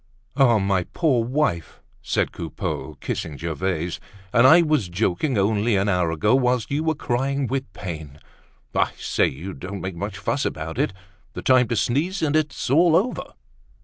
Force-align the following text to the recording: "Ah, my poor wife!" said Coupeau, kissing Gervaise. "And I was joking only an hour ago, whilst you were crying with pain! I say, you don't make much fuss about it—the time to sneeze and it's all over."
"Ah, 0.35 0.57
my 0.57 0.85
poor 0.93 1.23
wife!" 1.23 1.79
said 2.01 2.31
Coupeau, 2.31 2.97
kissing 3.01 3.37
Gervaise. 3.37 3.99
"And 4.33 4.47
I 4.47 4.63
was 4.63 4.89
joking 4.89 5.37
only 5.37 5.75
an 5.75 5.87
hour 5.87 6.09
ago, 6.09 6.33
whilst 6.33 6.71
you 6.71 6.83
were 6.83 6.95
crying 6.95 7.45
with 7.45 7.71
pain! 7.73 8.17
I 8.73 8.93
say, 8.97 9.27
you 9.27 9.53
don't 9.53 9.79
make 9.81 9.95
much 9.95 10.17
fuss 10.17 10.43
about 10.43 10.79
it—the 10.79 11.43
time 11.43 11.67
to 11.67 11.75
sneeze 11.75 12.23
and 12.23 12.35
it's 12.35 12.67
all 12.71 12.95
over." 12.95 13.35